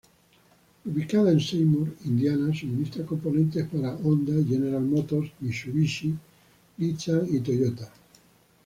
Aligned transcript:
Ubicada 0.87 1.31
en 1.31 1.39
Seymour, 1.39 1.87
Indiana, 2.05 2.51
suministra 2.55 3.05
componentes 3.05 3.67
para 3.67 3.93
Honda, 4.01 4.33
General 4.43 4.81
Motors, 4.81 5.29
Mitsubishi, 5.41 6.15
Nissan 6.79 7.27
y 7.29 7.39
Toyota. 7.41 7.87